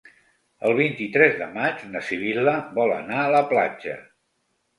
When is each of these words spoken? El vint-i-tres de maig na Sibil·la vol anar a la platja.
El 0.69 0.71
vint-i-tres 0.77 1.37
de 1.41 1.49
maig 1.57 1.83
na 1.91 2.01
Sibil·la 2.07 2.55
vol 2.79 2.95
anar 2.97 3.21
a 3.27 3.29
la 3.37 3.45
platja. 3.53 3.97